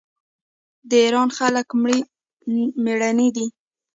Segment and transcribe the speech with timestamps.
[0.89, 1.67] د ایران خلک
[2.83, 3.47] میړني دي.